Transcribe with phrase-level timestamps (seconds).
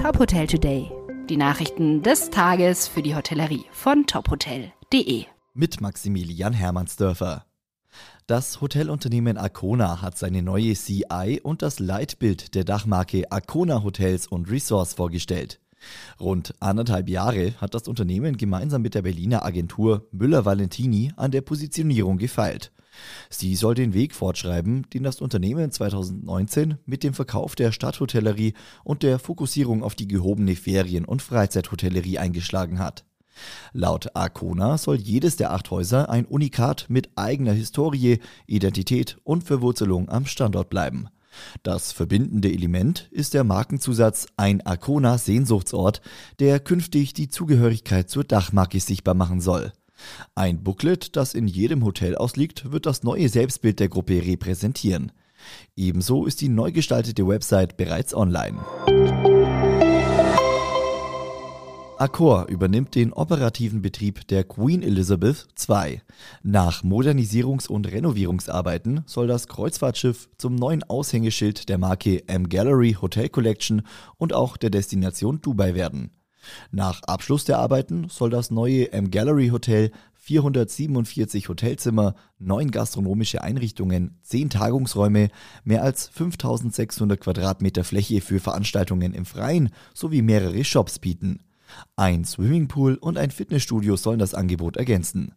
[0.00, 0.90] Top Hotel Today.
[1.28, 5.26] Die Nachrichten des Tages für die Hotellerie von tophotel.de.
[5.52, 7.44] Mit Maximilian Hermannsdörfer.
[8.26, 14.50] Das Hotelunternehmen Arcona hat seine neue CI und das Leitbild der Dachmarke Arcona Hotels und
[14.50, 15.60] Resorts vorgestellt.
[16.18, 22.16] Rund anderthalb Jahre hat das Unternehmen gemeinsam mit der Berliner Agentur Müller-Valentini an der Positionierung
[22.16, 22.72] gefeilt.
[23.28, 28.54] Sie soll den Weg fortschreiben, den das Unternehmen 2019 mit dem Verkauf der Stadthotellerie
[28.84, 33.04] und der Fokussierung auf die gehobene Ferien- und Freizeithotellerie eingeschlagen hat.
[33.72, 40.08] Laut Arcona soll jedes der acht Häuser ein Unikat mit eigener Historie, Identität und Verwurzelung
[40.08, 41.08] am Standort bleiben.
[41.62, 46.00] Das verbindende Element ist der Markenzusatz Ein Arcona Sehnsuchtsort,
[46.40, 49.72] der künftig die Zugehörigkeit zur Dachmarke sichtbar machen soll.
[50.34, 55.12] Ein Booklet, das in jedem Hotel ausliegt, wird das neue Selbstbild der Gruppe repräsentieren.
[55.76, 58.58] Ebenso ist die neu gestaltete Website bereits online.
[62.00, 66.00] Accor übernimmt den operativen Betrieb der Queen Elizabeth II.
[66.42, 73.28] Nach Modernisierungs- und Renovierungsarbeiten soll das Kreuzfahrtschiff zum neuen Aushängeschild der Marke M Gallery Hotel
[73.28, 73.82] Collection
[74.16, 76.10] und auch der Destination Dubai werden.
[76.70, 84.18] Nach Abschluss der Arbeiten soll das neue M Gallery Hotel 447 Hotelzimmer, neun gastronomische Einrichtungen,
[84.22, 85.28] zehn Tagungsräume,
[85.64, 91.40] mehr als 5600 Quadratmeter Fläche für Veranstaltungen im Freien sowie mehrere Shops bieten.
[91.96, 95.34] Ein Swimmingpool und ein Fitnessstudio sollen das Angebot ergänzen.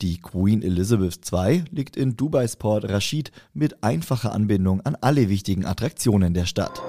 [0.00, 5.64] Die Queen Elizabeth II liegt in Dubais Port Rashid mit einfacher Anbindung an alle wichtigen
[5.64, 6.82] Attraktionen der Stadt.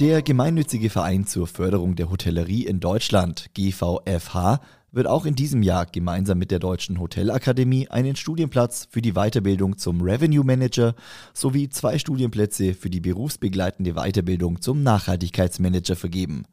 [0.00, 5.86] Der gemeinnützige Verein zur Förderung der Hotellerie in Deutschland, GVFH, wird auch in diesem Jahr
[5.86, 10.96] gemeinsam mit der Deutschen Hotelakademie einen Studienplatz für die Weiterbildung zum Revenue Manager
[11.32, 16.44] sowie zwei Studienplätze für die berufsbegleitende Weiterbildung zum Nachhaltigkeitsmanager vergeben.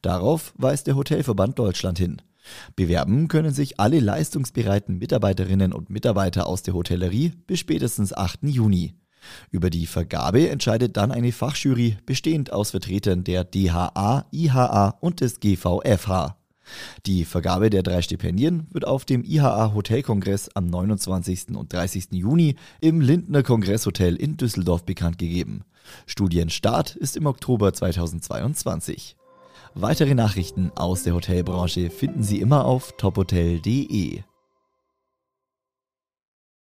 [0.00, 2.22] Darauf weist der Hotelverband Deutschland hin.
[2.76, 8.44] Bewerben können sich alle leistungsbereiten Mitarbeiterinnen und Mitarbeiter aus der Hotellerie bis spätestens 8.
[8.44, 8.94] Juni.
[9.50, 15.40] Über die Vergabe entscheidet dann eine Fachjury bestehend aus Vertretern der DHA, IHA und des
[15.40, 16.36] GVFH.
[17.06, 21.54] Die Vergabe der drei Stipendien wird auf dem IHA Hotelkongress am 29.
[21.54, 22.08] und 30.
[22.12, 25.64] Juni im Lindner Kongresshotel in Düsseldorf bekannt gegeben.
[26.06, 29.16] Studienstart ist im Oktober 2022.
[29.74, 34.22] Weitere Nachrichten aus der Hotelbranche finden Sie immer auf tophotel.de.